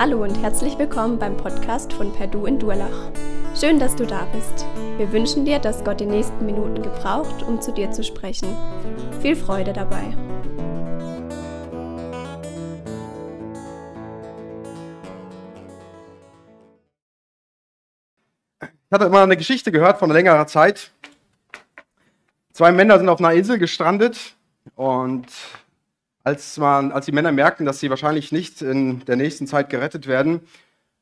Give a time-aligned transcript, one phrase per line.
[0.00, 3.10] Hallo und herzlich willkommen beim Podcast von Perdu in Durlach.
[3.54, 4.64] Schön, dass du da bist.
[4.96, 8.56] Wir wünschen dir, dass Gott die nächsten Minuten gebraucht, um zu dir zu sprechen.
[9.20, 10.16] Viel Freude dabei.
[18.62, 20.92] Ich hatte immer eine Geschichte gehört von längerer Zeit.
[22.54, 24.34] Zwei Männer sind auf einer Insel gestrandet
[24.76, 25.26] und
[26.22, 30.06] als, man, als die Männer merkten, dass sie wahrscheinlich nicht in der nächsten Zeit gerettet
[30.06, 30.40] werden,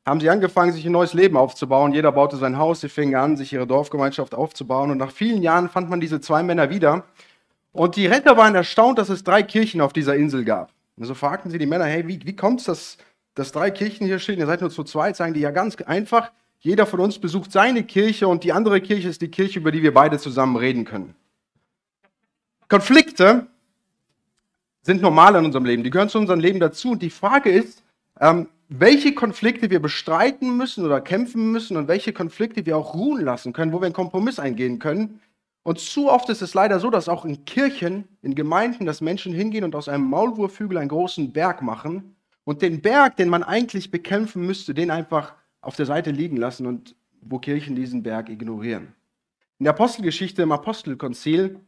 [0.05, 1.93] haben sie angefangen, sich ein neues Leben aufzubauen.
[1.93, 4.91] Jeder baute sein Haus, sie fingen an, sich ihre Dorfgemeinschaft aufzubauen.
[4.91, 7.03] Und nach vielen Jahren fand man diese zwei Männer wieder.
[7.71, 10.71] Und die Retter waren erstaunt, dass es drei Kirchen auf dieser Insel gab.
[10.97, 12.97] Und so fragten sie die Männer, hey, wie, wie kommt es, dass,
[13.35, 14.39] dass drei Kirchen hier stehen?
[14.39, 15.15] Ihr seid nur zu zweit.
[15.15, 16.31] Sagen die, ja ganz einfach.
[16.59, 19.83] Jeder von uns besucht seine Kirche und die andere Kirche ist die Kirche, über die
[19.83, 21.15] wir beide zusammen reden können.
[22.67, 23.47] Konflikte
[24.89, 26.91] sind normal in unserem Leben, die gehören zu unserem Leben dazu.
[26.91, 27.83] Und die Frage ist,
[28.19, 33.23] ähm, welche Konflikte wir bestreiten müssen oder kämpfen müssen und welche Konflikte wir auch ruhen
[33.23, 35.21] lassen können, wo wir einen Kompromiss eingehen können.
[35.61, 39.31] Und zu oft ist es leider so, dass auch in Kirchen, in Gemeinden, dass Menschen
[39.31, 43.91] hingehen und aus einem Maulwurfhügel einen großen Berg machen und den Berg, den man eigentlich
[43.91, 48.95] bekämpfen müsste, den einfach auf der Seite liegen lassen und wo Kirchen diesen Berg ignorieren.
[49.59, 51.59] In der Apostelgeschichte im Apostelkonzil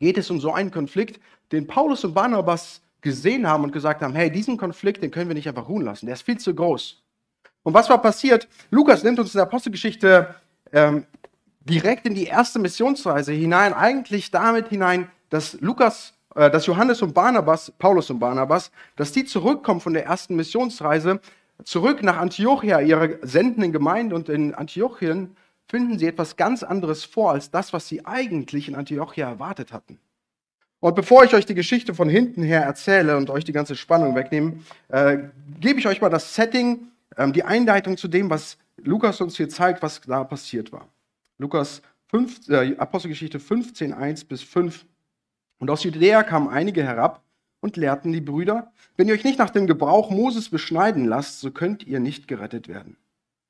[0.00, 1.20] geht es um so einen Konflikt,
[1.52, 5.34] den Paulus und Barnabas gesehen haben und gesagt haben, hey, diesen Konflikt, den können wir
[5.34, 7.02] nicht einfach ruhen lassen, der ist viel zu groß.
[7.62, 8.48] Und was war passiert?
[8.70, 10.34] Lukas nimmt uns in der Apostelgeschichte
[10.72, 11.06] ähm,
[11.60, 17.14] direkt in die erste Missionsreise hinein, eigentlich damit hinein, dass Lukas, äh, dass Johannes und
[17.14, 21.20] Barnabas, Paulus und Barnabas, dass die zurückkommen von der ersten Missionsreise,
[21.64, 25.36] zurück nach Antiochia, ihrer sendenden Gemeinde und in Antiochien
[25.68, 29.98] finden sie etwas ganz anderes vor als das, was sie eigentlich in Antiochia erwartet hatten.
[30.80, 34.14] Und bevor ich euch die Geschichte von hinten her erzähle und euch die ganze Spannung
[34.14, 34.54] wegnehme,
[34.88, 35.18] äh,
[35.60, 39.50] gebe ich euch mal das Setting, äh, die Einleitung zu dem, was Lukas uns hier
[39.50, 40.88] zeigt, was da passiert war.
[41.36, 44.86] Lukas 5, äh, Apostelgeschichte 15, 1 bis 5.
[45.58, 47.22] Und aus Judäa kamen einige herab
[47.60, 51.50] und lehrten die Brüder, wenn ihr euch nicht nach dem Gebrauch Moses beschneiden lasst, so
[51.50, 52.96] könnt ihr nicht gerettet werden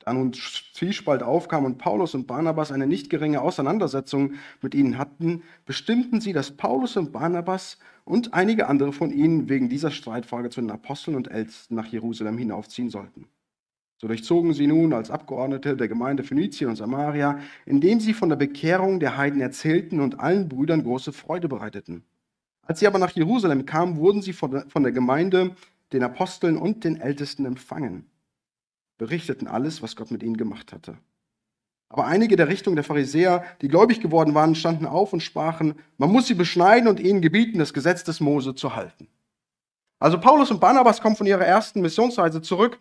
[0.05, 5.43] da nun Zwiespalt aufkam und Paulus und Barnabas eine nicht geringe Auseinandersetzung mit ihnen hatten,
[5.67, 10.61] bestimmten sie, dass Paulus und Barnabas und einige andere von ihnen wegen dieser Streitfrage zu
[10.63, 13.27] den Aposteln und Ältesten nach Jerusalem hinaufziehen sollten.
[13.99, 18.37] So durchzogen sie nun als Abgeordnete der Gemeinde Phönizien und Samaria, indem sie von der
[18.37, 22.05] Bekehrung der Heiden erzählten und allen Brüdern große Freude bereiteten.
[22.63, 25.55] Als sie aber nach Jerusalem kamen, wurden sie von der Gemeinde,
[25.93, 28.10] den Aposteln und den Ältesten empfangen
[29.01, 30.99] berichteten alles, was Gott mit ihnen gemacht hatte.
[31.89, 36.13] Aber einige der Richtung der Pharisäer, die gläubig geworden waren, standen auf und sprachen, man
[36.13, 39.09] muss sie beschneiden und ihnen gebieten, das Gesetz des Mose zu halten.
[39.99, 42.79] Also Paulus und Barnabas kommen von ihrer ersten Missionsreise zurück,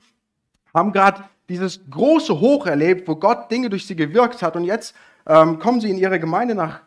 [0.73, 4.57] haben gerade dieses große Hoch erlebt, wo Gott Dinge durch sie gewirkt hat.
[4.57, 4.93] Und jetzt
[5.25, 6.81] ähm, kommen sie in ihre Gemeinde nach,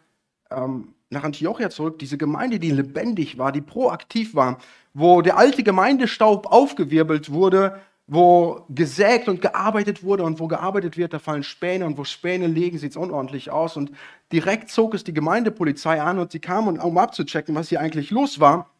[0.51, 1.99] ähm, nach Antiochia zurück.
[1.99, 4.59] Diese Gemeinde, die lebendig war, die proaktiv war,
[4.93, 11.13] wo der alte Gemeindestaub aufgewirbelt wurde, wo gesägt und gearbeitet wurde und wo gearbeitet wird,
[11.13, 13.77] da fallen Späne und wo Späne liegen, sieht es unordentlich aus.
[13.77, 13.93] Und
[14.33, 18.41] direkt zog es die Gemeindepolizei an und sie kamen, um abzuchecken, was hier eigentlich los
[18.41, 18.71] war.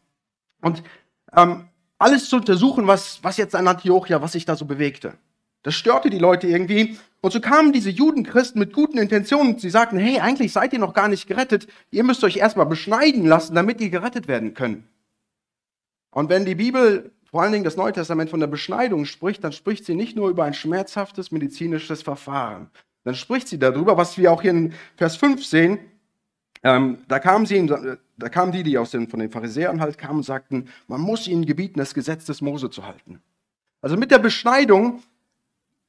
[0.61, 0.83] Und
[1.35, 1.67] ähm,
[1.97, 5.13] alles zu untersuchen, was, was jetzt an Antiochia, was sich da so bewegte.
[5.63, 6.97] Das störte die Leute irgendwie.
[7.21, 9.57] Und so kamen diese Judenchristen mit guten Intentionen.
[9.57, 11.67] Sie sagten, hey, eigentlich seid ihr noch gar nicht gerettet.
[11.89, 14.83] Ihr müsst euch erstmal beschneiden lassen, damit ihr gerettet werden könnt.
[16.11, 19.53] Und wenn die Bibel vor allen Dingen das Neue Testament von der Beschneidung spricht, dann
[19.53, 22.69] spricht sie nicht nur über ein schmerzhaftes medizinisches Verfahren.
[23.05, 25.79] Dann spricht sie darüber, was wir auch hier in Vers 5 sehen.
[26.61, 27.65] Ähm, da, kamen sie,
[28.17, 31.27] da kamen die, die aus den, von den Pharisäern halt kamen und sagten, man muss
[31.27, 33.19] ihnen gebieten, das Gesetz des Mose zu halten.
[33.81, 35.01] Also mit der Beschneidung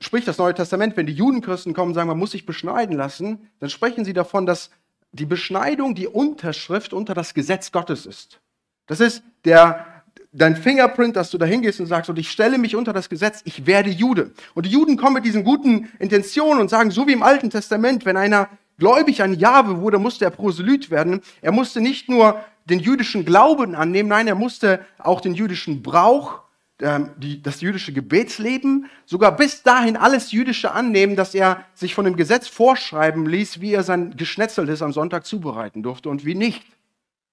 [0.00, 3.50] spricht das Neue Testament, wenn die Judenchristen kommen und sagen, man muss sich beschneiden lassen,
[3.61, 4.70] dann sprechen sie davon, dass
[5.12, 8.40] die Beschneidung die Unterschrift unter das Gesetz Gottes ist.
[8.87, 9.94] Das ist der,
[10.34, 13.40] dein Fingerprint, dass du da hingehst und sagst, und ich stelle mich unter das Gesetz,
[13.44, 14.32] ich werde Jude.
[14.54, 18.04] Und die Juden kommen mit diesen guten Intentionen und sagen, so wie im Alten Testament,
[18.04, 18.48] wenn einer
[18.78, 21.20] gläubig an Jahwe wurde, musste er Proselyt werden.
[21.40, 26.40] Er musste nicht nur den jüdischen Glauben annehmen, nein, er musste auch den jüdischen Brauch,
[26.80, 32.04] ähm, die, das jüdische Gebetsleben, sogar bis dahin alles Jüdische annehmen, dass er sich von
[32.04, 36.64] dem Gesetz vorschreiben ließ, wie er sein Geschnetzeltes am Sonntag zubereiten durfte und wie nicht.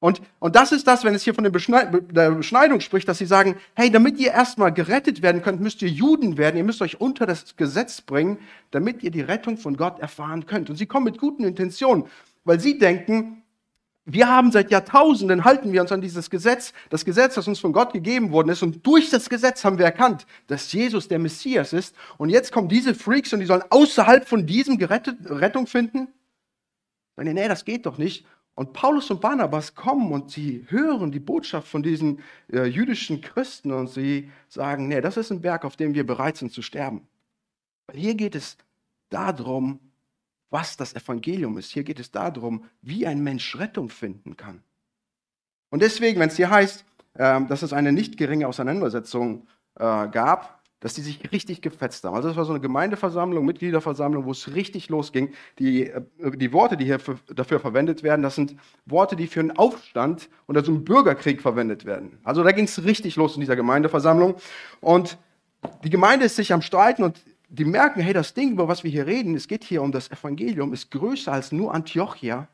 [0.01, 3.55] Und, und das ist das, wenn es hier von der Beschneidung spricht, dass sie sagen,
[3.75, 7.27] hey, damit ihr erstmal gerettet werden könnt, müsst ihr Juden werden, ihr müsst euch unter
[7.27, 8.39] das Gesetz bringen,
[8.71, 10.71] damit ihr die Rettung von Gott erfahren könnt.
[10.71, 12.05] Und sie kommen mit guten Intentionen,
[12.45, 13.43] weil sie denken,
[14.05, 17.71] wir haben seit Jahrtausenden, halten wir uns an dieses Gesetz, das Gesetz, das uns von
[17.71, 18.63] Gott gegeben worden ist.
[18.63, 21.95] Und durch das Gesetz haben wir erkannt, dass Jesus der Messias ist.
[22.17, 26.07] Und jetzt kommen diese Freaks und die sollen außerhalb von diesem gerettet, Rettung finden.
[27.15, 28.25] Sagen, nee, das geht doch nicht.
[28.61, 32.19] Und Paulus und Barnabas kommen und sie hören die Botschaft von diesen
[32.53, 36.37] äh, jüdischen Christen und sie sagen, nee, das ist ein Berg, auf dem wir bereit
[36.37, 37.07] sind zu sterben.
[37.87, 38.59] Weil hier geht es
[39.09, 39.79] darum,
[40.51, 41.71] was das Evangelium ist.
[41.71, 44.61] Hier geht es darum, wie ein Mensch Rettung finden kann.
[45.71, 46.85] Und deswegen, wenn es hier heißt,
[47.15, 52.15] äh, dass es eine nicht geringe Auseinandersetzung äh, gab, dass die sich richtig gefetzt haben.
[52.15, 55.31] Also das war so eine Gemeindeversammlung, Mitgliederversammlung, wo es richtig losging.
[55.59, 56.01] Die, äh,
[56.35, 58.55] die Worte, die hier für, dafür verwendet werden, das sind
[58.85, 62.17] Worte, die für einen Aufstand oder so einen Bürgerkrieg verwendet werden.
[62.23, 64.35] Also da ging es richtig los in dieser Gemeindeversammlung.
[64.81, 65.17] Und
[65.83, 68.89] die Gemeinde ist sich am Streiten und die merken, hey, das Ding, über was wir
[68.89, 72.47] hier reden, es geht hier um das Evangelium, ist größer als nur Antiochia.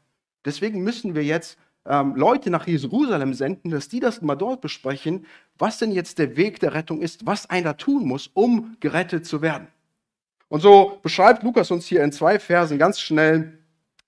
[0.44, 1.57] Deswegen müssen wir jetzt
[1.88, 5.25] ähm, Leute nach Jerusalem senden, dass die das mal dort besprechen,
[5.57, 9.42] was denn jetzt der Weg der Rettung ist, was einer tun muss, um gerettet zu
[9.42, 9.68] werden.
[10.50, 13.60] Und so beschreibt Lukas uns hier in zwei Versen ganz schnell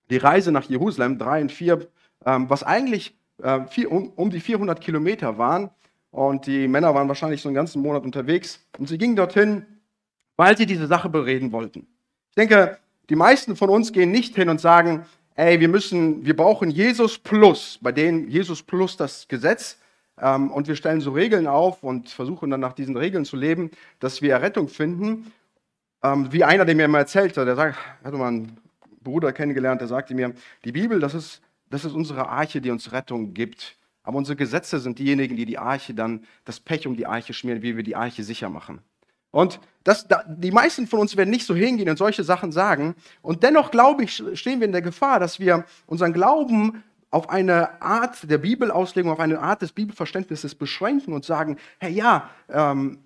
[0.09, 1.87] die Reise nach Jerusalem, drei und vier,
[2.25, 5.69] ähm, was eigentlich äh, vier, um, um die 400 Kilometer waren.
[6.11, 8.65] Und die Männer waren wahrscheinlich so einen ganzen Monat unterwegs.
[8.77, 9.65] Und sie gingen dorthin,
[10.37, 11.87] weil sie diese Sache bereden wollten.
[12.29, 12.79] Ich denke,
[13.09, 15.05] die meisten von uns gehen nicht hin und sagen,
[15.39, 19.79] ey, wir müssen, wir brauchen Jesus plus, bei denen Jesus plus das Gesetz.
[20.19, 23.71] Ähm, und wir stellen so Regeln auf und versuchen dann nach diesen Regeln zu leben,
[23.99, 25.31] dass wir Errettung finden.
[26.03, 28.57] Ähm, wie einer, der mir immer erzählte, der sagt, hatte mal einen
[29.01, 30.33] Bruder kennengelernt, der sagte mir,
[30.65, 33.77] die Bibel, das ist, das ist unsere Arche, die uns Rettung gibt.
[34.03, 37.61] Aber unsere Gesetze sind diejenigen, die die Arche dann, das Pech um die Arche schmieren,
[37.61, 38.81] wie wir die Arche sicher machen.
[39.31, 42.95] Und das, die meisten von uns werden nicht so hingehen und solche Sachen sagen.
[43.21, 47.81] Und dennoch, glaube ich, stehen wir in der Gefahr, dass wir unseren Glauben auf eine
[47.81, 52.99] Art der Bibelauslegung, auf eine Art des Bibelverständnisses beschränken und sagen, hey ja, ähm,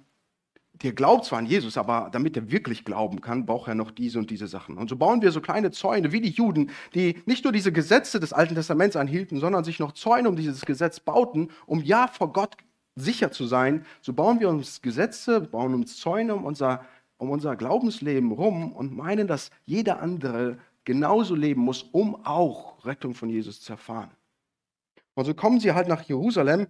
[0.81, 4.19] der glaubt zwar an Jesus, aber damit er wirklich glauben kann, braucht er noch diese
[4.19, 4.77] und diese Sachen.
[4.77, 8.19] Und so bauen wir so kleine Zäune wie die Juden, die nicht nur diese Gesetze
[8.19, 12.33] des Alten Testaments anhielten, sondern sich noch Zäune um dieses Gesetz bauten, um ja vor
[12.33, 12.57] Gott
[12.95, 16.85] sicher zu sein, so bauen wir uns Gesetze, bauen uns Zäune um unser,
[17.17, 23.13] um unser Glaubensleben rum und meinen, dass jeder andere genauso leben muss, um auch Rettung
[23.13, 24.11] von Jesus zu erfahren.
[25.15, 26.67] Und so kommen sie halt nach Jerusalem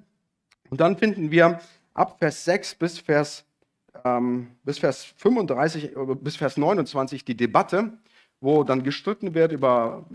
[0.70, 1.60] und dann finden wir
[1.94, 3.46] ab Vers 6 bis Vers,
[4.04, 7.94] ähm, bis Vers 35, äh, bis Vers 29 die Debatte,
[8.42, 10.06] wo dann gestritten wird über,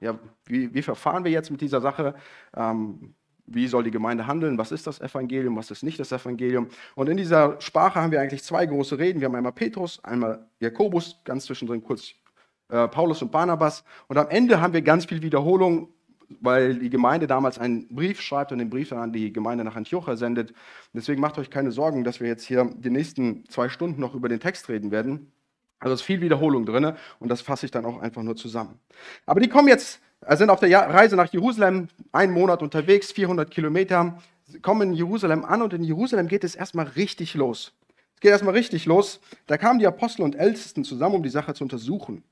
[0.00, 2.14] ja, wie, wie verfahren wir jetzt mit dieser Sache,
[2.56, 3.14] ähm,
[3.50, 6.68] wie soll die Gemeinde handeln, was ist das Evangelium, was ist nicht das Evangelium.
[6.94, 9.20] Und in dieser Sprache haben wir eigentlich zwei große Reden.
[9.20, 12.12] Wir haben einmal Petrus, einmal Jakobus, ganz zwischendrin kurz
[12.68, 13.84] äh, Paulus und Barnabas.
[14.08, 15.88] Und am Ende haben wir ganz viel Wiederholung,
[16.40, 19.76] weil die Gemeinde damals einen Brief schreibt und den Brief dann an die Gemeinde nach
[19.76, 20.52] Antiochia sendet.
[20.92, 24.28] Deswegen macht euch keine Sorgen, dass wir jetzt hier die nächsten zwei Stunden noch über
[24.28, 25.32] den Text reden werden.
[25.80, 28.80] Also es ist viel Wiederholung drin und das fasse ich dann auch einfach nur zusammen.
[29.26, 34.18] Aber die kommen jetzt sind auf der Reise nach Jerusalem, einen Monat unterwegs, 400 Kilometer,
[34.62, 37.72] kommen in Jerusalem an und in Jerusalem geht es erstmal richtig los.
[38.14, 39.20] Es geht erstmal richtig los.
[39.46, 42.24] Da kamen die Apostel und Ältesten zusammen, um die Sache zu untersuchen.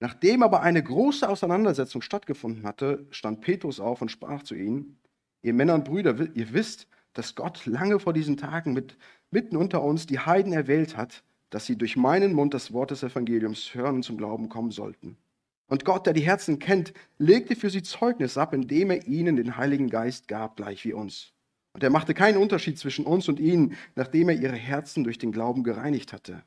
[0.00, 4.98] Nachdem aber eine große Auseinandersetzung stattgefunden hatte, stand Petrus auf und sprach zu ihnen,
[5.42, 8.96] ihr Männer und Brüder, ihr wisst, dass Gott lange vor diesen Tagen mit,
[9.30, 13.02] mitten unter uns die Heiden erwählt hat, dass sie durch meinen Mund das Wort des
[13.02, 15.16] Evangeliums hören und zum Glauben kommen sollten.
[15.70, 19.56] Und Gott, der die Herzen kennt, legte für sie Zeugnis ab, indem er ihnen den
[19.56, 21.32] Heiligen Geist gab, gleich wie uns.
[21.72, 25.30] Und er machte keinen Unterschied zwischen uns und ihnen, nachdem er ihre Herzen durch den
[25.30, 26.42] Glauben gereinigt hatte.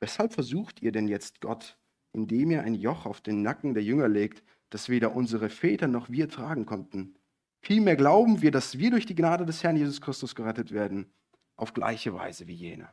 [0.00, 1.78] Weshalb versucht ihr denn jetzt Gott,
[2.12, 6.10] indem ihr ein Joch auf den Nacken der Jünger legt, das weder unsere Väter noch
[6.10, 7.14] wir tragen konnten?
[7.60, 11.06] Vielmehr glauben wir, dass wir durch die Gnade des Herrn Jesus Christus gerettet werden,
[11.54, 12.88] auf gleiche Weise wie jene.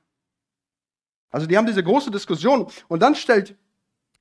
[1.32, 3.58] Also die haben diese große Diskussion und dann stellt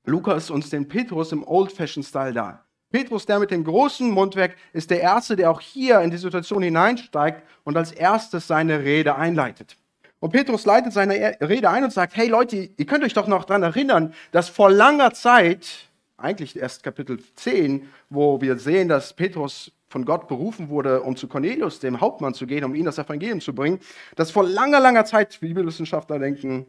[0.05, 2.65] Lukas uns den Petrus im Old-Fashioned-Style dar.
[2.91, 6.61] Petrus, der mit dem großen Mundwerk, ist der Erste, der auch hier in die Situation
[6.61, 9.77] hineinsteigt und als erstes seine Rede einleitet.
[10.19, 13.45] Und Petrus leitet seine Rede ein und sagt, hey Leute, ihr könnt euch doch noch
[13.45, 19.71] daran erinnern, dass vor langer Zeit, eigentlich erst Kapitel 10, wo wir sehen, dass Petrus
[19.89, 23.41] von Gott berufen wurde, um zu Cornelius, dem Hauptmann, zu gehen, um ihm das Evangelium
[23.41, 23.79] zu bringen,
[24.15, 26.65] dass vor langer, langer Zeit, Bibelwissenschaftler denken,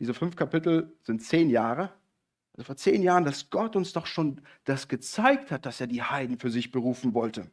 [0.00, 1.90] diese fünf Kapitel sind zehn Jahre,
[2.58, 6.02] also vor zehn Jahren, dass Gott uns doch schon das gezeigt hat, dass er die
[6.02, 7.46] Heiden für sich berufen wollte.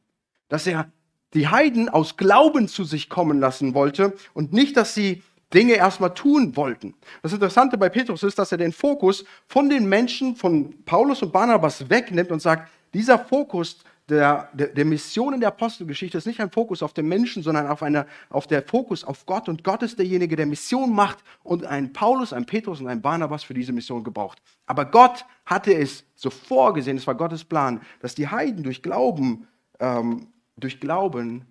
[0.49, 0.91] Dass er
[1.35, 5.21] die Heiden aus Glauben zu sich kommen lassen wollte und nicht, dass sie
[5.53, 6.95] Dinge erstmal tun wollten.
[7.21, 11.31] Das Interessante bei Petrus ist, dass er den Fokus von den Menschen, von Paulus und
[11.31, 13.77] Barnabas wegnimmt und sagt, dieser Fokus
[14.09, 17.67] der, der, der Mission in der Apostelgeschichte ist nicht ein Fokus auf den Menschen, sondern
[17.67, 19.49] auf, eine, auf der Fokus auf Gott.
[19.49, 23.43] Und Gott ist derjenige, der Mission macht und ein Paulus, ein Petrus und ein Barnabas
[23.43, 24.41] für diese Mission gebraucht.
[24.67, 29.47] Aber Gott hatte es so vorgesehen, es war Gottes Plan, dass die Heiden durch Glauben,
[29.79, 31.45] ähm, durch Glauben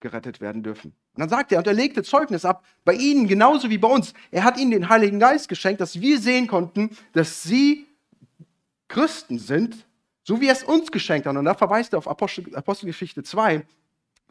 [0.00, 0.94] gerettet werden dürfen.
[1.14, 4.14] Und dann sagt er, und er legte Zeugnis ab, bei ihnen genauso wie bei uns.
[4.30, 7.86] Er hat ihnen den Heiligen Geist geschenkt, dass wir sehen konnten, dass sie
[8.88, 9.86] Christen sind
[10.24, 11.36] so wie er es uns geschenkt hat.
[11.36, 13.64] Und da verweist er auf Apostel, Apostelgeschichte 2,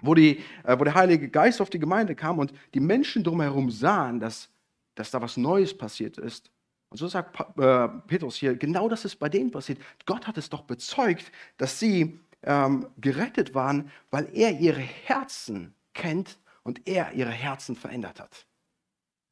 [0.01, 3.71] wo, die, äh, wo der Heilige Geist auf die Gemeinde kam und die Menschen drumherum
[3.71, 4.49] sahen, dass,
[4.95, 6.51] dass da was Neues passiert ist.
[6.89, 9.79] Und so sagt äh, Petrus hier, genau das ist bei denen passiert.
[10.05, 16.37] Gott hat es doch bezeugt, dass sie ähm, gerettet waren, weil er ihre Herzen kennt
[16.63, 18.45] und er ihre Herzen verändert hat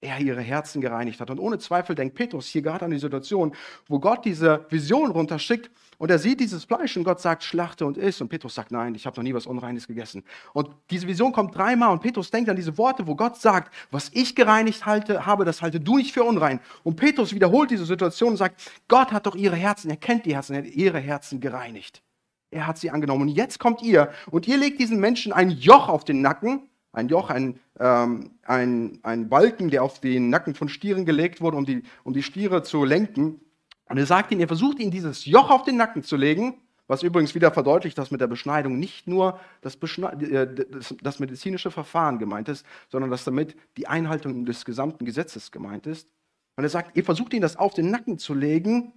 [0.02, 1.30] er ihre Herzen gereinigt hat.
[1.30, 3.56] Und ohne Zweifel denkt Petrus hier gerade an die Situation,
[3.88, 5.70] wo Gott diese Vision runterschickt
[6.02, 8.20] und er sieht dieses Fleisch und Gott sagt, schlachte und iss.
[8.22, 10.24] Und Petrus sagt, nein, ich habe noch nie was Unreines gegessen.
[10.52, 14.10] Und diese Vision kommt dreimal und Petrus denkt an diese Worte, wo Gott sagt, was
[14.12, 16.60] ich gereinigt halte, habe, das halte du nicht für unrein.
[16.82, 20.34] Und Petrus wiederholt diese Situation und sagt, Gott hat doch ihre Herzen, er kennt die
[20.34, 22.02] Herzen, er hat ihre Herzen gereinigt.
[22.50, 23.22] Er hat sie angenommen.
[23.22, 27.08] Und jetzt kommt ihr und ihr legt diesen Menschen ein Joch auf den Nacken, ein
[27.08, 31.66] Joch, ein, ähm, ein, ein Balken, der auf den Nacken von Stieren gelegt wurde, um
[31.66, 33.40] die, um die Stiere zu lenken.
[33.86, 36.56] Und er sagt ihnen, er versucht ihnen dieses Joch auf den Nacken zu legen,
[36.88, 41.72] was übrigens wieder verdeutlicht, dass mit der Beschneidung nicht nur das, äh, das, das medizinische
[41.72, 46.10] Verfahren gemeint ist, sondern dass damit die Einhaltung des gesamten Gesetzes gemeint ist.
[46.58, 48.94] Und er sagt, ihr versucht ihnen das auf den Nacken zu legen,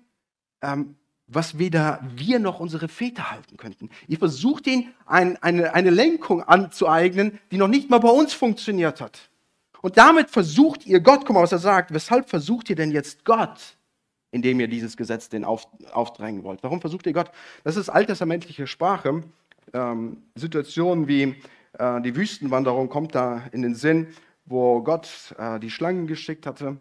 [0.60, 3.90] ähm, was weder wir noch unsere Väter halten könnten.
[4.08, 9.00] Ihr versucht ihnen ein, eine, eine Lenkung anzueignen, die noch nicht mal bei uns funktioniert
[9.00, 9.30] hat.
[9.80, 13.24] Und damit versucht ihr Gott, guck mal, was er sagt, weshalb versucht ihr denn jetzt
[13.24, 13.76] Gott,
[14.30, 16.62] indem ihr dieses Gesetz den auf, aufdrängen wollt?
[16.62, 17.30] Warum versucht ihr Gott?
[17.64, 19.22] Das ist alttestamentliche Sprache.
[19.72, 21.36] Ähm, Situationen wie
[21.78, 24.08] äh, die Wüstenwanderung kommt da in den Sinn,
[24.44, 26.78] wo Gott äh, die Schlangen geschickt hatte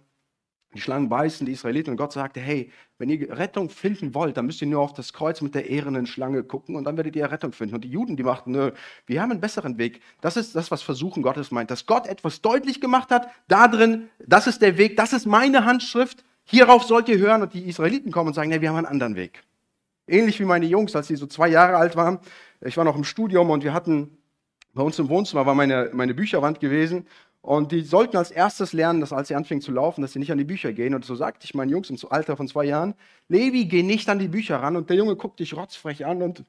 [0.73, 4.45] die Schlangen beißen die Israeliten und Gott sagte, hey, wenn ihr Rettung finden wollt, dann
[4.45, 7.29] müsst ihr nur auf das Kreuz mit der ehrenden Schlange gucken und dann werdet ihr
[7.31, 7.75] Rettung finden.
[7.75, 8.71] Und die Juden, die machten, nö,
[9.05, 10.01] wir haben einen besseren Weg.
[10.21, 11.69] Das ist das, was Versuchen Gottes meint.
[11.69, 15.65] Dass Gott etwas deutlich gemacht hat, da drin, das ist der Weg, das ist meine
[15.65, 17.43] Handschrift, hierauf sollt ihr hören.
[17.43, 19.43] Und die Israeliten kommen und sagen, nee, wir haben einen anderen Weg.
[20.07, 22.19] Ähnlich wie meine Jungs, als sie so zwei Jahre alt waren.
[22.61, 24.17] Ich war noch im Studium und wir hatten,
[24.73, 27.05] bei uns im Wohnzimmer war meine, meine Bücherwand gewesen
[27.43, 30.31] und die sollten als erstes lernen, dass als sie anfingen zu laufen, dass sie nicht
[30.31, 30.95] an die Bücher gehen.
[30.95, 32.95] Und so sagte ich meinen Jungs im Alter von zwei Jahren,
[33.27, 34.77] Levi, geh nicht an die Bücher ran.
[34.77, 36.45] Und der Junge guckt dich rotzfrech an und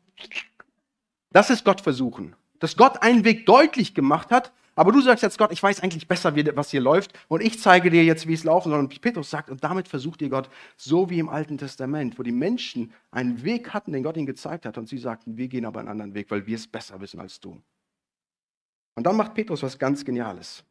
[1.33, 2.37] das ist Gott versuchen.
[2.61, 6.07] Dass Gott einen Weg deutlich gemacht hat, aber du sagst jetzt Gott, ich weiß eigentlich
[6.07, 8.79] besser, was hier läuft und ich zeige dir jetzt, wie es laufen soll.
[8.79, 12.31] Und Petrus sagt, und damit versucht ihr Gott, so wie im Alten Testament, wo die
[12.31, 15.81] Menschen einen Weg hatten, den Gott ihnen gezeigt hat und sie sagten, wir gehen aber
[15.81, 17.61] einen anderen Weg, weil wir es besser wissen als du.
[18.95, 20.63] Und dann macht Petrus was ganz Geniales.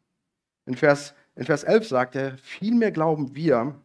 [0.66, 3.80] In Vers, in Vers 11 sagt er, vielmehr glauben wir,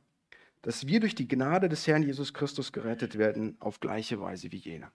[0.63, 4.57] dass wir durch die Gnade des Herrn Jesus Christus gerettet werden, auf gleiche Weise wie
[4.57, 4.93] jener.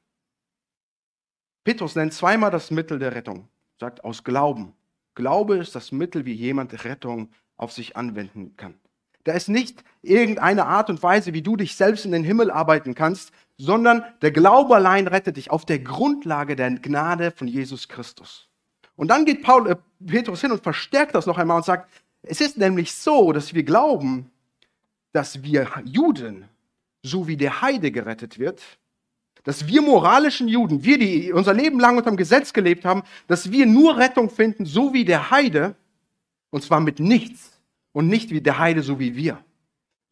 [1.64, 3.48] Petrus nennt zweimal das Mittel der Rettung,
[3.80, 4.74] sagt aus Glauben.
[5.16, 8.76] Glaube ist das Mittel, wie jemand Rettung auf sich anwenden kann.
[9.24, 12.94] Da ist nicht irgendeine Art und Weise, wie du dich selbst in den Himmel arbeiten
[12.94, 18.50] kannst, sondern der Glaube allein rettet dich auf der Grundlage der Gnade von Jesus Christus.
[18.96, 21.90] Und dann geht Paul, äh, Petrus hin und verstärkt das noch einmal und sagt,
[22.22, 24.32] es ist nämlich so, dass wir glauben,
[25.12, 26.46] dass wir Juden,
[27.04, 28.62] so wie der Heide gerettet wird,
[29.44, 33.52] dass wir moralischen Juden, wir, die unser Leben lang unter dem Gesetz gelebt haben, dass
[33.52, 35.76] wir nur Rettung finden, so wie der Heide,
[36.50, 37.60] und zwar mit nichts
[37.92, 39.44] und nicht wie der Heide, so wie wir.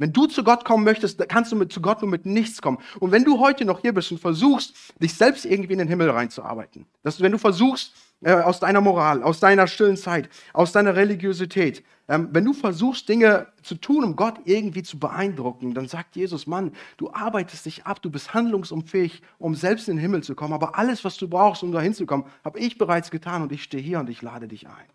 [0.02, 2.80] Wenn du zu Gott kommen möchtest, kannst du mit, zu Gott nur mit nichts kommen.
[3.00, 6.10] Und wenn du heute noch hier bist und versuchst, dich selbst irgendwie in den Himmel
[6.10, 10.96] reinzuarbeiten, dass wenn du versuchst, äh, aus deiner Moral, aus deiner stillen Zeit, aus deiner
[10.96, 11.84] Religiosität.
[12.08, 16.48] Ähm, wenn du versuchst, Dinge zu tun, um Gott irgendwie zu beeindrucken, dann sagt Jesus,
[16.48, 20.54] Mann, du arbeitest dich ab, du bist handlungsunfähig, um selbst in den Himmel zu kommen.
[20.54, 23.62] Aber alles, was du brauchst, um dahin zu kommen, habe ich bereits getan und ich
[23.62, 24.88] stehe hier und ich lade dich ein.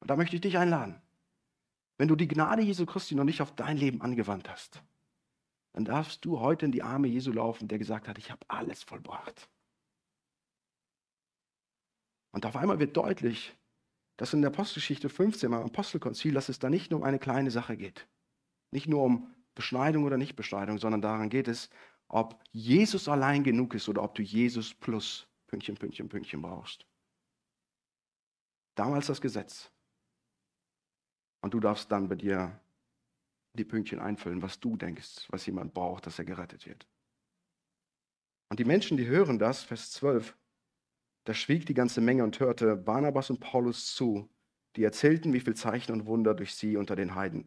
[0.00, 1.02] Und da möchte ich dich einladen.
[1.96, 4.82] Wenn du die Gnade Jesu Christi noch nicht auf dein Leben angewandt hast,
[5.72, 8.82] dann darfst du heute in die Arme Jesu laufen, der gesagt hat, ich habe alles
[8.82, 9.48] vollbracht.
[12.32, 13.56] Und auf einmal wird deutlich,
[14.16, 17.50] dass in der Apostelgeschichte 15 beim Apostelkonzil, dass es da nicht nur um eine kleine
[17.50, 18.08] Sache geht.
[18.70, 21.70] Nicht nur um Beschneidung oder Nichtbeschneidung, sondern daran geht es,
[22.08, 26.86] ob Jesus allein genug ist oder ob du Jesus plus Pünktchen, Pünktchen, Pünktchen brauchst.
[28.74, 29.70] Damals das Gesetz.
[31.44, 32.58] Und du darfst dann bei dir
[33.52, 36.86] die Pünktchen einfüllen, was du denkst, was jemand braucht, dass er gerettet wird.
[38.48, 40.34] Und die Menschen, die hören das, Vers 12,
[41.24, 44.26] da schwieg die ganze Menge und hörte Barnabas und Paulus zu,
[44.76, 47.44] die erzählten, wie viel Zeichen und Wunder durch sie unter den Heiden,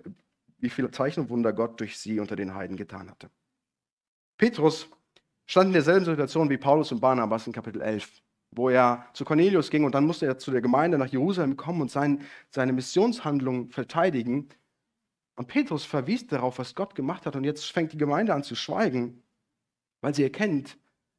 [0.60, 3.32] wie viele Zeichen und Wunder Gott durch sie unter den Heiden getan hatte.
[4.38, 4.92] Petrus
[5.48, 9.70] stand in derselben Situation wie Paulus und Barnabas in Kapitel 11, wo er zu Cornelius
[9.70, 13.70] ging und dann musste er zu der Gemeinde nach Jerusalem kommen und sein, seine Missionshandlung
[13.70, 14.50] verteidigen.
[15.36, 17.36] Und Petrus verwies darauf, was Gott gemacht hat.
[17.36, 19.22] Und jetzt fängt die Gemeinde an zu schweigen,
[20.02, 20.78] weil sie erkennt,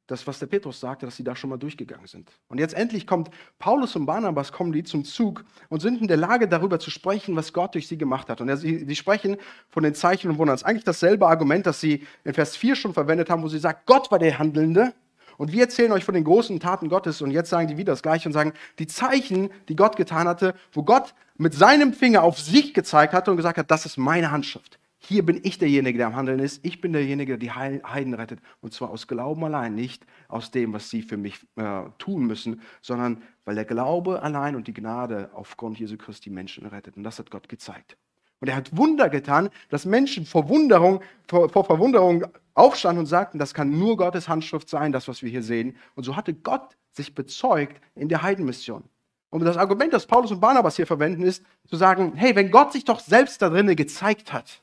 [0.09, 2.31] das, was der Petrus sagte, dass sie da schon mal durchgegangen sind.
[2.47, 6.17] Und jetzt endlich kommt Paulus und Barnabas, kommen die zum Zug und sind in der
[6.17, 8.41] Lage, darüber zu sprechen, was Gott durch sie gemacht hat.
[8.41, 9.37] Und sie, sie sprechen
[9.69, 10.55] von den Zeichen und Wundern.
[10.55, 13.59] Das ist eigentlich dasselbe Argument, das sie in Vers 4 schon verwendet haben, wo sie
[13.59, 14.93] sagt, Gott war der Handelnde.
[15.39, 17.21] Und wir erzählen euch von den großen Taten Gottes.
[17.21, 20.53] Und jetzt sagen die wieder das Gleiche und sagen, die Zeichen, die Gott getan hatte,
[20.73, 24.31] wo Gott mit seinem Finger auf sich gezeigt hatte und gesagt hat, das ist meine
[24.31, 24.79] Handschrift.
[24.97, 26.59] Hier bin ich derjenige, der am Handeln ist.
[26.65, 28.41] Ich bin derjenige, der die Heiden rettet.
[28.59, 32.61] Und zwar aus Glauben allein, nicht aus dem, was sie für mich äh, tun müssen,
[32.81, 36.97] sondern weil der Glaube allein und die Gnade aufgrund Jesu Christi Menschen rettet.
[36.97, 37.95] Und das hat Gott gezeigt.
[38.41, 42.25] Und er hat Wunder getan, dass Menschen vor, Wunderung, vor, vor Verwunderung
[42.59, 45.77] aufstanden und sagten, das kann nur Gottes Handschrift sein, das, was wir hier sehen.
[45.95, 48.83] Und so hatte Gott sich bezeugt in der Heidenmission.
[49.29, 52.73] Und das Argument, das Paulus und Barnabas hier verwenden, ist zu sagen, hey, wenn Gott
[52.73, 54.61] sich doch selbst da drinnen gezeigt hat,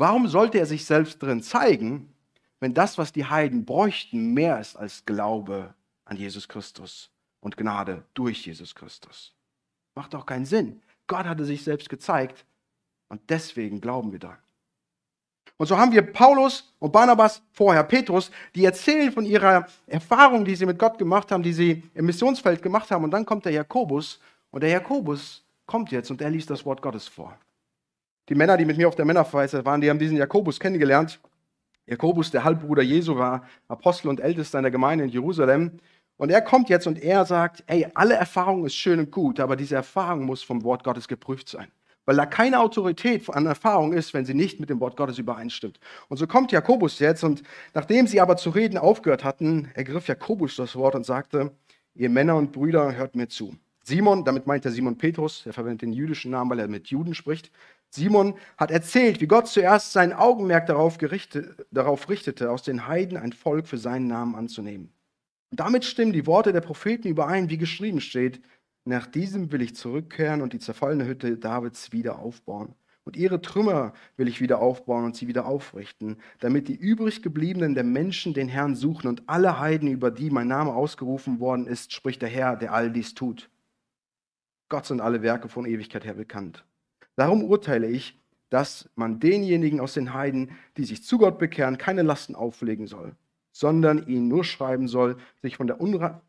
[0.00, 2.10] Warum sollte er sich selbst drin zeigen,
[2.58, 5.74] wenn das, was die Heiden bräuchten, mehr ist als Glaube
[6.06, 9.34] an Jesus Christus und Gnade durch Jesus Christus?
[9.94, 10.80] Macht doch keinen Sinn.
[11.06, 12.46] Gott hatte sich selbst gezeigt
[13.10, 14.38] und deswegen glauben wir da.
[15.60, 20.54] Und so haben wir Paulus und Barnabas, vorher Petrus, die erzählen von ihrer Erfahrung, die
[20.54, 23.04] sie mit Gott gemacht haben, die sie im Missionsfeld gemacht haben.
[23.04, 24.20] Und dann kommt der Jakobus
[24.50, 27.36] und der Jakobus kommt jetzt und er liest das Wort Gottes vor.
[28.30, 31.20] Die Männer, die mit mir auf der Männerfreizeit waren, die haben diesen Jakobus kennengelernt.
[31.84, 35.72] Jakobus, der Halbbruder Jesu, war Apostel und Ältester in der Gemeinde in Jerusalem.
[36.16, 39.56] Und er kommt jetzt und er sagt, ey, alle Erfahrung ist schön und gut, aber
[39.56, 41.68] diese Erfahrung muss vom Wort Gottes geprüft sein.
[42.10, 45.78] Weil da keine Autorität an Erfahrung ist, wenn sie nicht mit dem Wort Gottes übereinstimmt.
[46.08, 50.56] Und so kommt Jakobus jetzt und nachdem sie aber zu reden aufgehört hatten, ergriff Jakobus
[50.56, 51.52] das Wort und sagte,
[51.94, 53.54] ihr Männer und Brüder, hört mir zu.
[53.84, 57.14] Simon, damit meint er Simon Petrus, er verwendet den jüdischen Namen, weil er mit Juden
[57.14, 57.52] spricht.
[57.90, 63.18] Simon hat erzählt, wie Gott zuerst sein Augenmerk darauf, gerichtet, darauf richtete, aus den Heiden
[63.18, 64.92] ein Volk für seinen Namen anzunehmen.
[65.52, 68.40] Und damit stimmen die Worte der Propheten überein, wie geschrieben steht,
[68.90, 72.74] nach diesem will ich zurückkehren und die zerfallene Hütte Davids wieder aufbauen.
[73.04, 77.74] Und ihre Trümmer will ich wieder aufbauen und sie wieder aufrichten, damit die übrig gebliebenen
[77.74, 81.92] der Menschen den Herrn suchen und alle Heiden, über die mein Name ausgerufen worden ist,
[81.92, 83.48] spricht der Herr, der all dies tut.
[84.68, 86.64] Gott sind alle Werke von Ewigkeit her bekannt.
[87.16, 92.02] Darum urteile ich, dass man denjenigen aus den Heiden, die sich zu Gott bekehren, keine
[92.02, 93.16] Lasten auflegen soll,
[93.60, 95.76] sondern ihnen nur schreiben soll, sich von der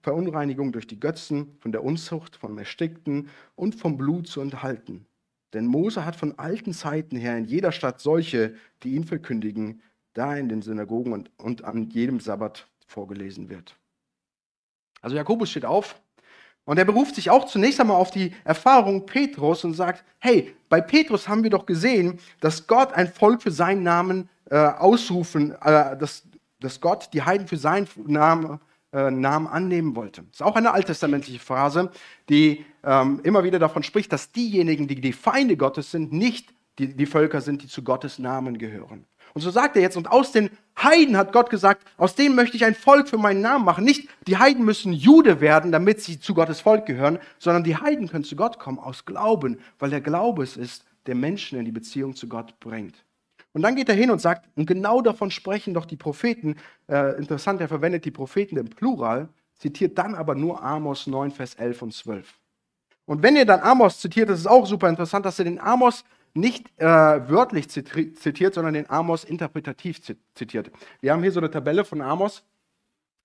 [0.02, 5.06] Verunreinigung durch die Götzen, von der Unzucht, vom Erstickten und vom Blut zu enthalten.
[5.54, 10.36] Denn Mose hat von alten Zeiten her in jeder Stadt solche, die ihn verkündigen, da
[10.36, 13.78] in den Synagogen und, und an jedem Sabbat vorgelesen wird.
[15.02, 16.02] Also Jakobus steht auf
[16.66, 20.82] und er beruft sich auch zunächst einmal auf die Erfahrung Petrus und sagt, hey, bei
[20.82, 25.98] Petrus haben wir doch gesehen, dass Gott ein Volk für seinen Namen äh, ausrufen, äh,
[25.98, 26.24] dass,
[26.62, 28.60] dass Gott die Heiden für seinen Namen,
[28.94, 30.22] äh, Namen annehmen wollte.
[30.24, 31.92] Das ist auch eine alttestamentliche Phrase,
[32.30, 36.96] die ähm, immer wieder davon spricht, dass diejenigen, die die Feinde Gottes sind, nicht die,
[36.96, 39.06] die Völker sind, die zu Gottes Namen gehören.
[39.34, 42.58] Und so sagt er jetzt, und aus den Heiden hat Gott gesagt, aus denen möchte
[42.58, 43.86] ich ein Volk für meinen Namen machen.
[43.86, 48.10] Nicht die Heiden müssen Jude werden, damit sie zu Gottes Volk gehören, sondern die Heiden
[48.10, 51.72] können zu Gott kommen aus Glauben, weil der Glaube es ist, der Menschen in die
[51.72, 53.04] Beziehung zu Gott bringt.
[53.54, 56.56] Und dann geht er hin und sagt, und genau davon sprechen doch die Propheten,
[56.88, 61.56] äh, interessant, er verwendet die Propheten im Plural, zitiert dann aber nur Amos 9, Vers
[61.56, 62.40] 11 und 12.
[63.06, 66.06] Und wenn ihr dann Amos zitiert, das ist auch super interessant, dass er den Amos
[66.34, 70.02] nicht äh, wörtlich zitiert, sondern den Amos interpretativ
[70.34, 70.72] zitiert.
[71.02, 72.44] Wir haben hier so eine Tabelle von Amos,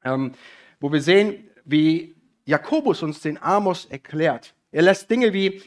[0.03, 0.33] ähm,
[0.81, 4.56] wo wir sehen, wie Jakobus uns den Amos erklärt.
[4.77, 5.63] Er lässt Dinge wie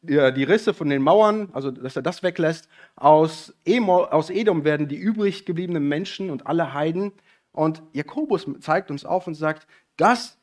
[0.00, 2.66] die Risse von den Mauern, also dass er das weglässt.
[2.96, 7.12] Aus, Edom werden die übrig gebliebenen Menschen und alle Heiden.
[7.52, 9.66] Und Jakobus zeigt uns auf und sagt,
[9.98, 10.38] das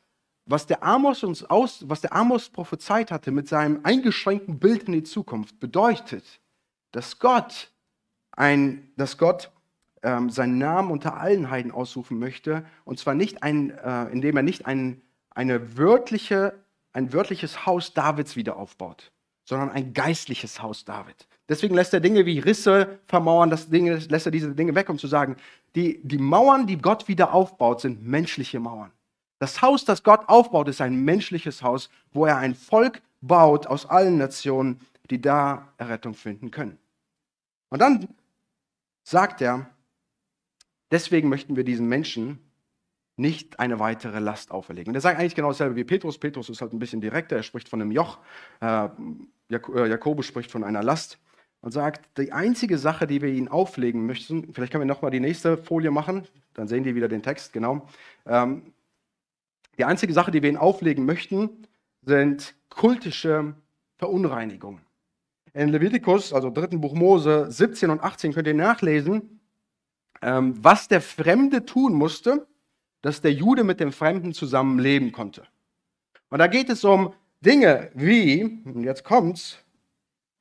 [0.46, 4.92] was der Amos uns aus, was der Amos prophezeit hatte mit seinem eingeschränkten Bild in
[4.92, 6.24] die Zukunft, bedeutet,
[6.92, 7.72] dass Gott,
[8.32, 9.50] ein, dass Gott
[10.02, 14.42] ähm, seinen Namen unter allen Heiden ausrufen möchte, und zwar nicht ein, äh, indem er
[14.42, 16.54] nicht ein, eine wörtliche,
[16.92, 19.12] ein wörtliches Haus Davids wieder aufbaut,
[19.44, 21.26] sondern ein geistliches Haus David.
[21.48, 24.98] Deswegen lässt er Dinge wie Risse vermauern, das Ding, lässt er diese Dinge weg, um
[24.98, 25.36] zu sagen,
[25.74, 28.92] die, die Mauern, die Gott wieder aufbaut, sind menschliche Mauern.
[29.38, 33.86] Das Haus, das Gott aufbaut, ist ein menschliches Haus, wo er ein Volk baut aus
[33.86, 36.78] allen Nationen, die da Errettung finden können.
[37.70, 38.08] Und dann
[39.02, 39.70] sagt er,
[40.90, 42.38] deswegen möchten wir diesen Menschen
[43.20, 44.90] nicht eine weitere Last auferlegen.
[44.90, 46.18] Und er sagt eigentlich genau dasselbe wie Petrus.
[46.18, 48.18] Petrus ist halt ein bisschen direkter, er spricht von einem Joch.
[48.60, 48.86] Äh,
[49.50, 51.18] äh, Jakobus spricht von einer Last
[51.60, 55.20] und sagt, die einzige Sache, die wir ihnen auflegen möchten, vielleicht können wir nochmal die
[55.20, 57.86] nächste Folie machen, dann sehen die wieder den Text, genau.
[58.26, 58.72] Ähm,
[59.76, 61.66] die einzige Sache, die wir ihnen auflegen möchten,
[62.02, 63.54] sind kultische
[63.96, 64.80] Verunreinigungen.
[65.52, 69.40] In Levitikus, also dritten Buch Mose 17 und 18, könnt ihr nachlesen,
[70.22, 72.46] ähm, was der Fremde tun musste,
[73.02, 75.44] dass der Jude mit dem Fremden zusammen leben konnte.
[76.28, 79.58] Und da geht es um Dinge wie, und jetzt kommt's,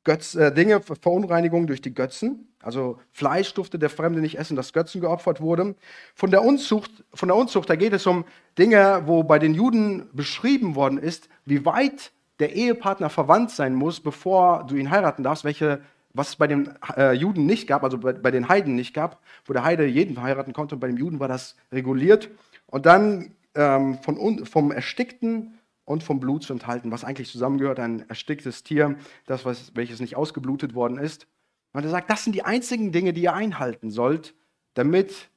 [0.03, 2.47] Götz, äh, Dinge, Verunreinigung durch die Götzen.
[2.61, 5.75] Also Fleisch durfte der Fremde nicht essen, das Götzen geopfert wurde.
[6.15, 8.25] Von der Unzucht, von der Unzucht, da geht es um
[8.57, 13.99] Dinge, wo bei den Juden beschrieben worden ist, wie weit der Ehepartner verwandt sein muss,
[13.99, 15.81] bevor du ihn heiraten darfst, welche,
[16.13, 19.21] was es bei den äh, Juden nicht gab, also bei, bei, den Heiden nicht gab,
[19.45, 22.29] wo der Heide jeden heiraten konnte und bei den Juden war das reguliert.
[22.65, 28.07] Und dann ähm, von, vom Erstickten und vom Blut zu enthalten, was eigentlich zusammengehört, ein
[28.09, 28.95] ersticktes Tier,
[29.25, 31.27] das, was, welches nicht ausgeblutet worden ist.
[31.73, 34.35] Und er sagt, das sind die einzigen Dinge, die ihr einhalten sollt,
[34.73, 35.29] damit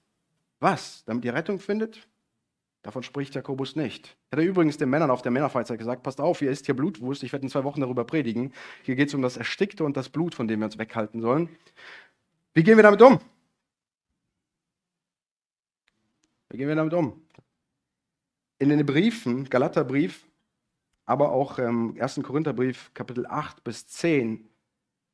[0.60, 1.04] was?
[1.06, 2.06] Damit ihr Rettung findet?
[2.82, 4.16] Davon spricht Jakobus nicht.
[4.32, 7.22] Hat er übrigens den Männern auf der Männerfreizeit gesagt, passt auf, hier ist hier Blutwurst,
[7.22, 8.52] ich werde in zwei Wochen darüber predigen.
[8.82, 11.48] Hier geht es um das Erstickte und das Blut, von dem wir uns weghalten sollen.
[12.54, 13.20] Wie gehen wir damit um?
[16.50, 17.22] Wie gehen wir damit um?
[18.58, 20.26] In den Briefen, Galaterbrief,
[21.06, 22.20] aber auch im 1.
[22.22, 24.48] Korintherbrief Kapitel 8 bis 10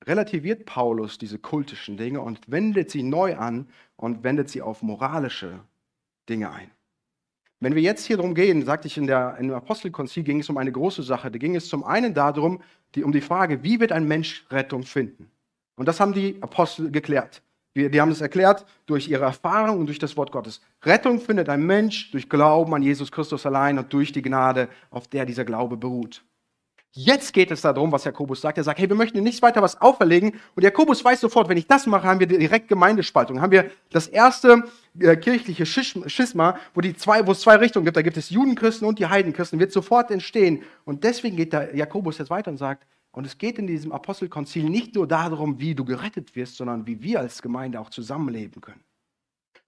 [0.04, 5.60] relativiert Paulus diese kultischen Dinge und wendet sie neu an und wendet sie auf moralische
[6.28, 6.70] Dinge ein.
[7.60, 10.58] Wenn wir jetzt hier drum gehen, sagte ich in der, dem Apostelkonzil, ging es um
[10.58, 11.30] eine große Sache.
[11.30, 12.60] Da ging es zum einen darum,
[12.94, 15.30] die, um die Frage, wie wird ein Mensch Rettung finden?
[15.76, 17.42] Und das haben die Apostel geklärt.
[17.74, 20.60] Wir, die haben es erklärt durch ihre Erfahrung und durch das Wort Gottes.
[20.84, 25.08] Rettung findet ein Mensch durch Glauben an Jesus Christus allein und durch die Gnade, auf
[25.08, 26.24] der dieser Glaube beruht.
[27.00, 28.58] Jetzt geht es darum, was Jakobus sagt.
[28.58, 30.32] Er sagt, hey, wir möchten nicht weiter was auferlegen.
[30.56, 33.40] Und Jakobus weiß sofort, wenn ich das mache, haben wir direkt Gemeindespaltung.
[33.40, 34.64] Haben wir das erste
[34.98, 37.96] äh, kirchliche Schisma, wo, die zwei, wo es zwei Richtungen gibt.
[37.96, 39.60] Da gibt es Judenchristen und die Heidenchristen.
[39.60, 40.64] Wird sofort entstehen.
[40.84, 44.64] Und deswegen geht der Jakobus jetzt weiter und sagt, und es geht in diesem Apostelkonzil
[44.64, 48.82] nicht nur darum, wie du gerettet wirst, sondern wie wir als Gemeinde auch zusammenleben können.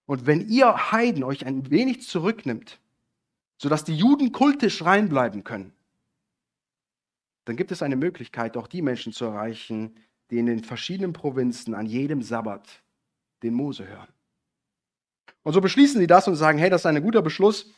[0.05, 2.81] Und wenn ihr Heiden euch ein wenig zurücknimmt,
[3.57, 5.73] sodass die Juden kultisch reinbleiben können,
[7.51, 9.97] dann gibt es eine Möglichkeit, auch die Menschen zu erreichen,
[10.31, 12.63] die in den verschiedenen Provinzen an jedem Sabbat
[13.43, 14.07] den Mose hören.
[15.43, 17.75] Und so beschließen sie das und sagen, hey, das ist ein guter Beschluss.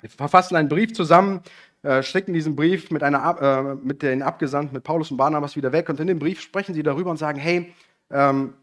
[0.00, 1.42] Wir verfassen einen Brief zusammen,
[1.82, 5.72] äh, schicken diesen Brief mit, einer, äh, mit den Abgesandten, mit Paulus und Barnabas wieder
[5.72, 5.90] weg.
[5.90, 7.74] Und in dem Brief sprechen sie darüber und sagen, hey,
[8.08, 8.54] ähm,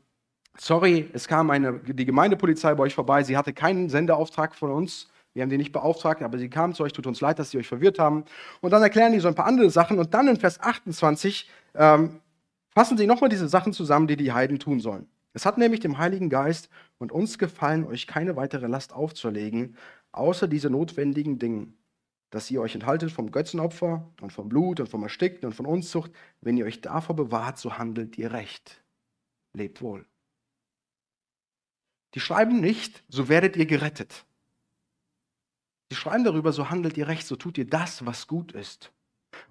[0.58, 5.10] sorry, es kam eine, die Gemeindepolizei bei euch vorbei, sie hatte keinen Sendeauftrag von uns.
[5.34, 7.58] Wir haben die nicht beauftragt, aber sie kamen zu euch, tut uns leid, dass sie
[7.58, 8.26] euch verwirrt haben.
[8.62, 9.98] Und dann erklären die so ein paar andere Sachen.
[9.98, 12.22] Und dann in Vers 28 ähm,
[12.70, 15.08] fassen sie nochmal diese Sachen zusammen, die die Heiden tun sollen.
[15.34, 16.70] Es hat nämlich dem Heiligen Geist
[17.00, 19.76] und uns gefallen, euch keine weitere Last aufzulegen,
[20.12, 21.74] außer diese notwendigen Dinge,
[22.30, 26.12] dass ihr euch enthaltet vom Götzenopfer und vom Blut und vom Erstickten und von Unzucht.
[26.42, 28.84] Wenn ihr euch davor bewahrt, so handelt ihr recht.
[29.54, 30.06] Lebt wohl.
[32.14, 34.26] Die schreiben nicht, so werdet ihr gerettet.
[35.94, 38.92] Sie schreiben darüber, so handelt ihr recht, so tut ihr das, was gut ist.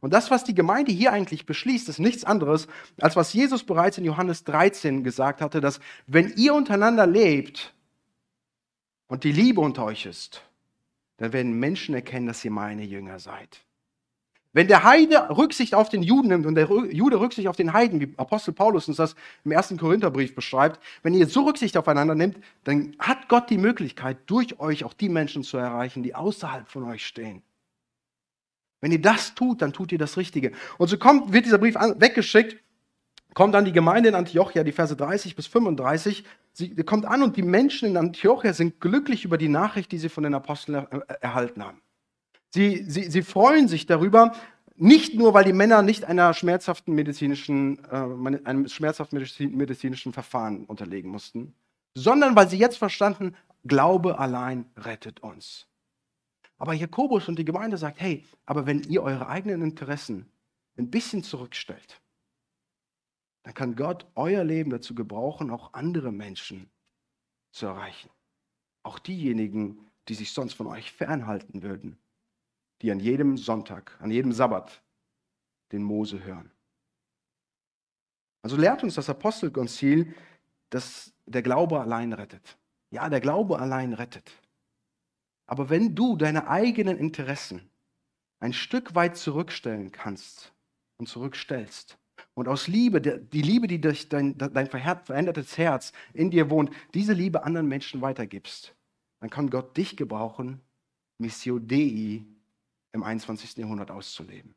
[0.00, 2.66] Und das, was die Gemeinde hier eigentlich beschließt, ist nichts anderes,
[3.00, 5.78] als was Jesus bereits in Johannes 13 gesagt hatte, dass
[6.09, 7.72] wenn ihr untereinander lebt
[9.07, 10.42] und die Liebe unter euch ist,
[11.18, 13.61] dann werden Menschen erkennen, dass ihr meine Jünger seid.
[14.54, 18.00] Wenn der Heide Rücksicht auf den Juden nimmt und der Jude Rücksicht auf den Heiden,
[18.00, 22.36] wie Apostel Paulus uns das im ersten Korintherbrief beschreibt, wenn ihr so Rücksicht aufeinander nimmt,
[22.64, 26.84] dann hat Gott die Möglichkeit, durch euch auch die Menschen zu erreichen, die außerhalb von
[26.84, 27.42] euch stehen.
[28.82, 30.52] Wenn ihr das tut, dann tut ihr das Richtige.
[30.76, 32.62] Und so kommt, wird dieser Brief weggeschickt,
[33.32, 36.24] kommt dann die Gemeinde in Antiochia, die Verse 30 bis 35.
[36.52, 40.10] Sie kommt an und die Menschen in Antiochia sind glücklich über die Nachricht, die sie
[40.10, 40.86] von den Aposteln
[41.20, 41.80] erhalten haben.
[42.54, 44.32] Sie, sie, sie freuen sich darüber,
[44.76, 49.18] nicht nur, weil die Männer nicht einer schmerzhaften medizinischen, äh, einem schmerzhaften
[49.56, 51.54] medizinischen Verfahren unterlegen mussten,
[51.94, 53.34] sondern weil sie jetzt verstanden,
[53.64, 55.68] Glaube allein rettet uns.
[56.58, 60.26] Aber Jakobus und die Gemeinde sagt, hey, aber wenn ihr eure eigenen Interessen
[60.76, 62.02] ein bisschen zurückstellt
[63.42, 66.70] dann kann Gott euer Leben dazu gebrauchen, auch andere Menschen
[67.50, 68.10] zu erreichen.
[68.82, 71.98] Auch diejenigen, die sich sonst von euch fernhalten würden,
[72.82, 74.82] die an jedem Sonntag, an jedem Sabbat
[75.70, 76.50] den Mose hören.
[78.42, 80.14] Also lehrt uns das Apostelkonzil,
[80.70, 82.58] dass der Glaube allein rettet.
[82.90, 84.30] Ja, der Glaube allein rettet.
[85.46, 87.70] Aber wenn du deine eigenen Interessen
[88.40, 90.52] ein Stück weit zurückstellen kannst
[90.98, 91.98] und zurückstellst
[92.34, 97.12] und aus Liebe, die Liebe, die durch dein, dein verändertes Herz in dir wohnt, diese
[97.12, 98.74] Liebe anderen Menschen weitergibst,
[99.20, 100.60] dann kann Gott dich gebrauchen,
[101.18, 102.24] Missio Dei
[102.92, 103.57] im 21.
[103.57, 104.55] Jahrhundert auszuleben.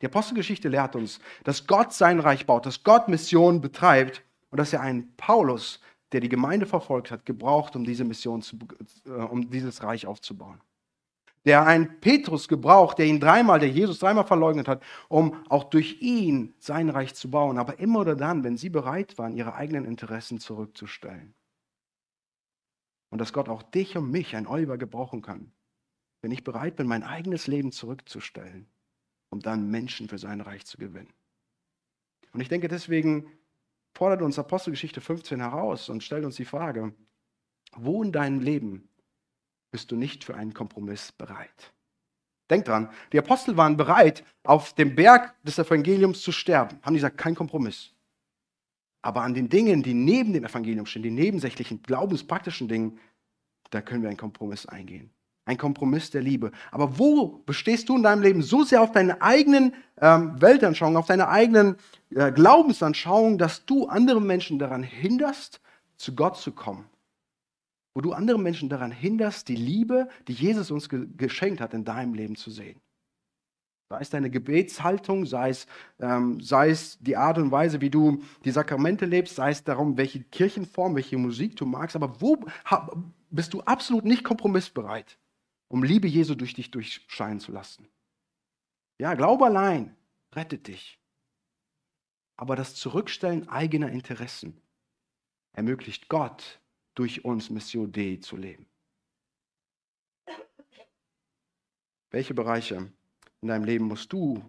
[0.00, 4.72] Die Apostelgeschichte lehrt uns, dass Gott sein Reich baut, dass Gott Missionen betreibt und dass
[4.72, 5.80] er einen Paulus,
[6.12, 8.58] der die Gemeinde verfolgt hat, gebraucht, um diese Mission zu,
[9.06, 10.60] äh, um dieses Reich aufzubauen.
[11.44, 16.00] Der einen Petrus gebraucht, der ihn dreimal, der Jesus dreimal verleugnet hat, um auch durch
[16.00, 19.84] ihn sein Reich zu bauen, aber immer oder dann, wenn sie bereit waren, ihre eigenen
[19.84, 21.34] Interessen zurückzustellen.
[23.10, 25.52] Und dass Gott auch dich und mich, ein Oliver, gebrauchen kann,
[26.24, 28.66] wenn ich bereit bin, mein eigenes Leben zurückzustellen,
[29.28, 31.12] um dann Menschen für sein Reich zu gewinnen.
[32.32, 33.30] Und ich denke, deswegen
[33.92, 36.94] fordert uns Apostelgeschichte 15 heraus und stellt uns die Frage,
[37.76, 38.88] wo in deinem Leben
[39.70, 41.74] bist du nicht für einen Kompromiss bereit?
[42.48, 46.78] Denk dran, die Apostel waren bereit, auf dem Berg des Evangeliums zu sterben.
[46.80, 47.90] Haben die gesagt, kein Kompromiss.
[49.02, 52.98] Aber an den Dingen, die neben dem Evangelium stehen, die nebensächlichen, glaubenspraktischen Dingen,
[53.68, 55.10] da können wir einen Kompromiss eingehen.
[55.46, 56.52] Ein Kompromiss der Liebe.
[56.70, 61.06] Aber wo bestehst du in deinem Leben so sehr auf deine eigenen ähm, Weltanschauungen, auf
[61.06, 61.76] deine eigenen
[62.10, 65.60] äh, Glaubensanschauungen, dass du andere Menschen daran hinderst,
[65.96, 66.86] zu Gott zu kommen?
[67.94, 71.84] Wo du andere Menschen daran hinderst, die Liebe, die Jesus uns ge geschenkt hat, in
[71.84, 72.80] deinem Leben zu sehen.
[73.90, 75.66] Sei es deine Gebetshaltung, sei es,
[76.00, 79.98] ähm, sei es die Art und Weise, wie du die Sakramente lebst, sei es darum,
[79.98, 81.94] welche Kirchenform, welche Musik du magst.
[81.94, 82.38] Aber wo
[83.30, 85.18] bist du absolut nicht kompromissbereit?
[85.74, 87.88] Um Liebe Jesu durch dich durchscheinen zu lassen.
[89.00, 89.96] Ja, Glaube allein
[90.32, 91.00] rettet dich.
[92.36, 94.62] Aber das Zurückstellen eigener Interessen
[95.52, 96.60] ermöglicht Gott,
[96.94, 98.68] durch uns Mission Dei zu leben.
[102.10, 102.92] Welche Bereiche
[103.40, 104.48] in deinem Leben musst du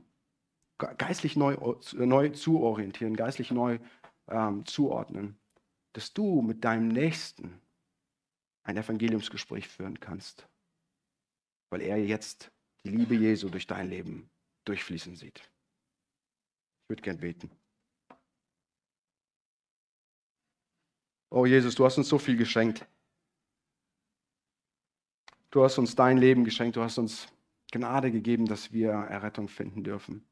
[0.78, 1.58] geistlich neu,
[1.94, 3.80] neu zuorientieren, geistlich neu
[4.28, 5.40] ähm, zuordnen,
[5.94, 7.60] dass du mit deinem Nächsten
[8.62, 10.48] ein Evangeliumsgespräch führen kannst?
[11.70, 12.52] Weil er jetzt
[12.84, 14.30] die Liebe Jesu durch dein Leben
[14.66, 15.40] durchfließen sieht.
[15.40, 17.50] Ich würde gern beten.
[21.32, 22.86] Oh Jesus, du hast uns so viel geschenkt.
[25.52, 27.28] Du hast uns dein Leben geschenkt, du hast uns
[27.72, 30.26] Gnade gegeben, dass wir Errettung finden dürfen.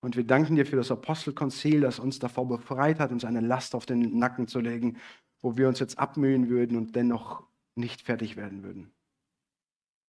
[0.00, 3.74] Und wir danken dir für das Apostelkonzil, das uns davor befreit hat, uns eine Last
[3.74, 4.98] auf den Nacken zu legen,
[5.40, 7.42] wo wir uns jetzt abmühen würden und dennoch
[7.74, 8.92] nicht fertig werden würden.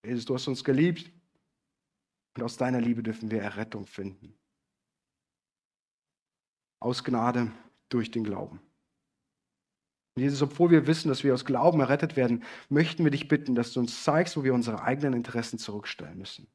[0.06, 1.12] Jesus, du hast uns geliebt
[2.36, 4.38] und aus deiner Liebe dürfen wir Errettung finden.
[6.80, 7.52] Aus Gnade
[7.90, 8.60] durch den Glauben.
[10.16, 13.56] Und Jesus, obwohl wir wissen, dass wir aus Glauben errettet werden, möchten wir dich bitten,
[13.56, 16.48] dass du uns zeigst, wo wir unsere eigenen Interessen zurückstellen müssen,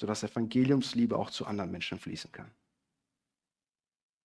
[0.00, 2.50] sodass Evangeliumsliebe auch zu anderen Menschen fließen kann.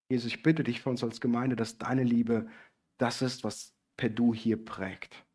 [0.09, 2.49] Jesus, ich bitte dich für uns als Gemeinde, dass deine Liebe
[2.97, 5.25] das ist, was per Du hier prägt,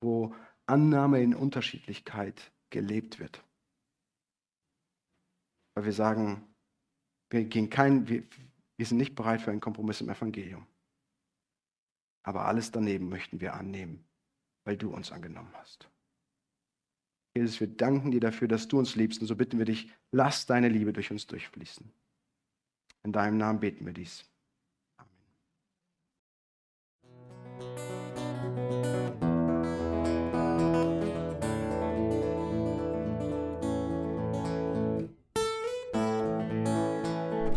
[0.00, 0.34] wo
[0.66, 3.42] Annahme in Unterschiedlichkeit gelebt wird.
[5.74, 6.42] Weil wir sagen,
[7.30, 8.24] wir, gehen kein, wir,
[8.76, 10.66] wir sind nicht bereit für einen Kompromiss im Evangelium.
[12.24, 14.04] Aber alles daneben möchten wir annehmen,
[14.64, 15.88] weil du uns angenommen hast.
[17.36, 19.20] Jesus, wir danken dir dafür, dass du uns liebst.
[19.20, 21.92] Und so bitten wir dich, lass deine Liebe durch uns durchfließen.
[23.04, 24.24] In deinem Namen beten wir dies.